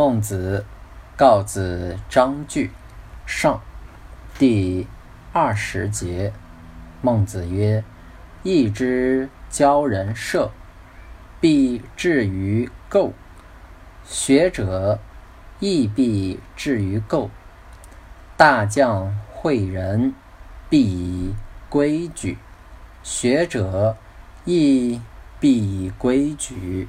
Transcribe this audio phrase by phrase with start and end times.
[0.00, 0.64] 孟子
[1.14, 2.70] 告子章句
[3.26, 3.60] 上
[4.38, 4.86] 第
[5.30, 6.32] 二十节。
[7.02, 7.84] 孟子曰
[8.42, 10.52] ：“义之教人射，
[11.38, 13.10] 必至于垢；
[14.06, 14.98] 学者
[15.58, 17.28] 亦必至于垢。
[18.38, 20.14] 大将诲人，
[20.70, 21.34] 必以
[21.68, 22.36] 规矩；
[23.02, 23.98] 学者
[24.46, 24.98] 亦
[25.38, 26.88] 必以规矩。”